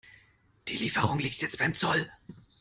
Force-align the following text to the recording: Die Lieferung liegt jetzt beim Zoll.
Die 0.67 0.77
Lieferung 0.77 1.19
liegt 1.19 1.43
jetzt 1.43 1.59
beim 1.59 1.75
Zoll. 1.75 2.09